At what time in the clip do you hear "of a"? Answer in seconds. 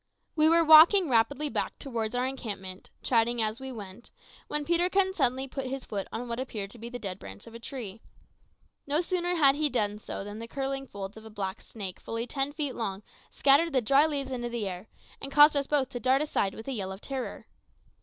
7.45-7.59, 11.17-11.29